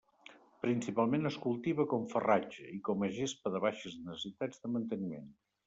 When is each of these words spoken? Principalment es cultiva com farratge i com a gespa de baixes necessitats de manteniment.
Principalment 0.61 1.29
es 1.31 1.37
cultiva 1.43 1.85
com 1.91 2.07
farratge 2.15 2.71
i 2.79 2.81
com 2.89 3.07
a 3.09 3.13
gespa 3.21 3.55
de 3.59 3.63
baixes 3.69 4.01
necessitats 4.09 4.67
de 4.67 4.77
manteniment. 4.79 5.33